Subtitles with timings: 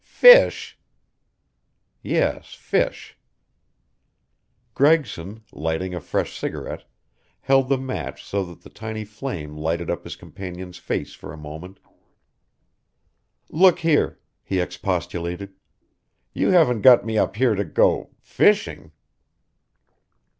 [0.03, 0.79] "Fish!"
[2.01, 3.19] "Yes, fish."
[4.73, 6.85] Gregson, lighting a fresh cigarette,
[7.41, 11.37] held the match so that the tiny flame lighted up his companion's face for a
[11.37, 11.79] moment.
[13.51, 15.53] "Look here," he expostulated,
[16.33, 18.93] "you haven't got me up here to go fishing?"